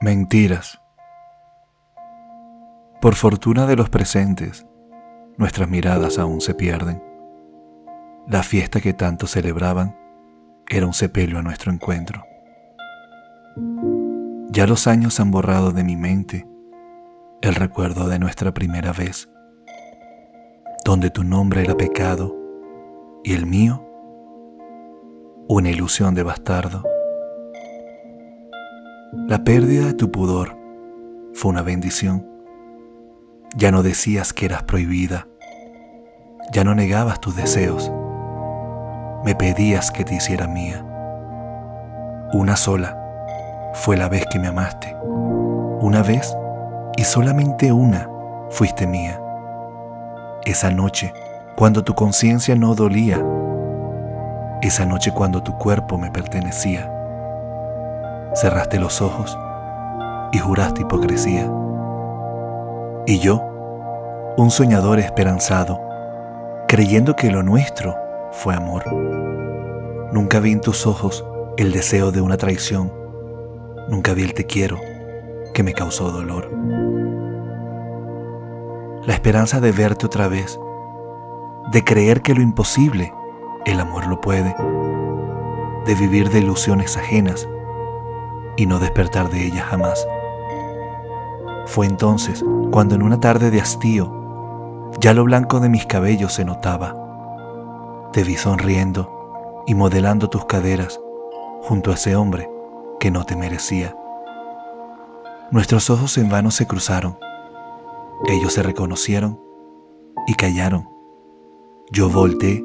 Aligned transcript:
Mentiras. 0.00 0.78
Por 3.00 3.14
fortuna 3.14 3.66
de 3.66 3.76
los 3.76 3.88
presentes, 3.88 4.66
nuestras 5.38 5.70
miradas 5.70 6.18
aún 6.18 6.42
se 6.42 6.52
pierden. 6.52 7.02
La 8.28 8.42
fiesta 8.42 8.82
que 8.82 8.92
tanto 8.92 9.26
celebraban 9.26 9.96
era 10.68 10.86
un 10.86 10.92
sepelio 10.92 11.38
a 11.38 11.42
nuestro 11.42 11.72
encuentro. 11.72 12.24
Ya 14.50 14.66
los 14.66 14.86
años 14.86 15.18
han 15.18 15.30
borrado 15.30 15.72
de 15.72 15.82
mi 15.82 15.96
mente 15.96 16.46
el 17.40 17.54
recuerdo 17.54 18.06
de 18.06 18.18
nuestra 18.18 18.52
primera 18.52 18.92
vez, 18.92 19.30
donde 20.84 21.08
tu 21.08 21.24
nombre 21.24 21.62
era 21.62 21.74
pecado 21.74 22.36
y 23.24 23.32
el 23.32 23.46
mío 23.46 23.82
una 25.48 25.70
ilusión 25.70 26.14
de 26.14 26.22
bastardo. 26.22 26.95
La 29.12 29.44
pérdida 29.44 29.86
de 29.86 29.94
tu 29.94 30.10
pudor 30.10 30.58
fue 31.32 31.52
una 31.52 31.62
bendición. 31.62 32.26
Ya 33.54 33.70
no 33.70 33.84
decías 33.84 34.32
que 34.32 34.46
eras 34.46 34.64
prohibida, 34.64 35.28
ya 36.52 36.64
no 36.64 36.74
negabas 36.74 37.20
tus 37.20 37.36
deseos, 37.36 37.92
me 39.24 39.36
pedías 39.36 39.92
que 39.92 40.04
te 40.04 40.16
hiciera 40.16 40.48
mía. 40.48 40.84
Una 42.32 42.56
sola 42.56 42.98
fue 43.74 43.96
la 43.96 44.08
vez 44.08 44.26
que 44.26 44.40
me 44.40 44.48
amaste, 44.48 44.96
una 45.80 46.02
vez 46.02 46.36
y 46.96 47.04
solamente 47.04 47.70
una 47.70 48.10
fuiste 48.50 48.88
mía. 48.88 49.20
Esa 50.44 50.72
noche, 50.72 51.12
cuando 51.56 51.84
tu 51.84 51.94
conciencia 51.94 52.56
no 52.56 52.74
dolía, 52.74 53.24
esa 54.62 54.84
noche 54.84 55.12
cuando 55.12 55.44
tu 55.44 55.56
cuerpo 55.58 55.96
me 55.96 56.10
pertenecía 56.10 56.95
cerraste 58.36 58.78
los 58.78 59.00
ojos 59.00 59.36
y 60.30 60.38
juraste 60.38 60.82
hipocresía. 60.82 61.50
Y 63.06 63.18
yo, 63.18 63.42
un 64.36 64.50
soñador 64.50 64.98
esperanzado, 64.98 65.80
creyendo 66.68 67.16
que 67.16 67.30
lo 67.30 67.42
nuestro 67.42 67.96
fue 68.32 68.54
amor. 68.54 68.84
Nunca 70.12 70.38
vi 70.40 70.52
en 70.52 70.60
tus 70.60 70.86
ojos 70.86 71.24
el 71.56 71.72
deseo 71.72 72.12
de 72.12 72.20
una 72.20 72.36
traición, 72.36 72.92
nunca 73.88 74.12
vi 74.12 74.22
el 74.22 74.34
te 74.34 74.44
quiero 74.44 74.78
que 75.54 75.62
me 75.62 75.72
causó 75.72 76.10
dolor. 76.10 76.50
La 79.06 79.14
esperanza 79.14 79.60
de 79.60 79.72
verte 79.72 80.04
otra 80.04 80.28
vez, 80.28 80.60
de 81.72 81.84
creer 81.84 82.20
que 82.20 82.34
lo 82.34 82.42
imposible, 82.42 83.14
el 83.64 83.80
amor 83.80 84.06
lo 84.06 84.20
puede, 84.20 84.54
de 85.86 85.94
vivir 85.94 86.28
de 86.28 86.40
ilusiones 86.40 86.96
ajenas 86.98 87.48
y 88.56 88.66
no 88.66 88.78
despertar 88.78 89.30
de 89.30 89.46
ella 89.46 89.62
jamás. 89.62 90.06
Fue 91.66 91.86
entonces 91.86 92.44
cuando 92.70 92.94
en 92.94 93.02
una 93.02 93.20
tarde 93.20 93.50
de 93.50 93.60
hastío 93.60 94.92
ya 95.00 95.12
lo 95.14 95.24
blanco 95.24 95.60
de 95.60 95.68
mis 95.68 95.86
cabellos 95.86 96.32
se 96.32 96.44
notaba. 96.44 96.94
Te 98.12 98.22
vi 98.22 98.36
sonriendo 98.36 99.64
y 99.66 99.74
modelando 99.74 100.30
tus 100.30 100.46
caderas 100.46 101.00
junto 101.62 101.90
a 101.90 101.94
ese 101.94 102.16
hombre 102.16 102.48
que 103.00 103.10
no 103.10 103.24
te 103.24 103.36
merecía. 103.36 103.96
Nuestros 105.50 105.90
ojos 105.90 106.16
en 106.18 106.28
vano 106.28 106.50
se 106.50 106.66
cruzaron. 106.66 107.18
Ellos 108.26 108.52
se 108.52 108.62
reconocieron 108.62 109.40
y 110.26 110.34
callaron. 110.34 110.88
Yo 111.92 112.08
volteé 112.08 112.62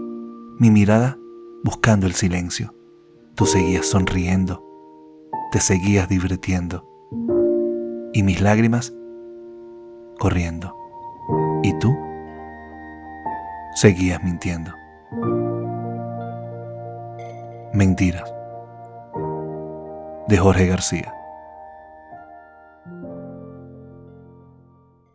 mi 0.57 0.71
mirada 0.71 1.17
buscando 1.63 2.07
el 2.07 2.13
silencio. 2.13 2.73
Tú 3.35 3.45
seguías 3.45 3.87
sonriendo 3.87 4.70
te 5.51 5.59
seguías 5.59 6.07
divirtiendo 6.07 6.87
y 8.13 8.23
mis 8.23 8.41
lágrimas 8.41 8.93
corriendo. 10.17 10.75
Y 11.61 11.77
tú 11.79 11.93
seguías 13.75 14.23
mintiendo. 14.23 14.71
Mentiras. 17.73 18.33
De 20.27 20.37
Jorge 20.37 20.67
García. 20.67 21.13